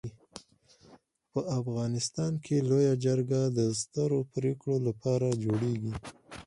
[1.31, 5.93] په افغانستان کي لويه جرګه د سترو پريکړو لپاره جوړيږي.